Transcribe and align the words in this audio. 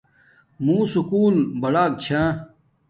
مُو 0.63 0.77
سکُول 0.91 1.35
بڑک 1.61 1.91
چھا 2.03 2.21